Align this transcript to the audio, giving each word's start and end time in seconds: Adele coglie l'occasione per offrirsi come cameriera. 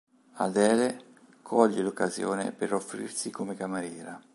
Adele 0.37 1.05
coglie 1.43 1.83
l'occasione 1.83 2.51
per 2.53 2.73
offrirsi 2.73 3.29
come 3.29 3.53
cameriera. 3.55 4.19